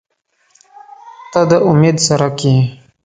•ته 1.31 1.41
د 1.49 1.51
امید 1.69 1.95
څرک 2.05 2.37
یې. 2.49 2.55